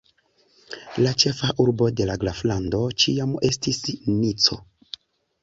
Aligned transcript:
La 1.03 1.11
ĉefa 1.23 1.49
urbo 1.63 1.89
de 1.99 2.07
la 2.11 2.15
graflando 2.23 2.81
ĉiam 3.05 3.37
estis 3.53 3.83
Nico. 4.17 4.61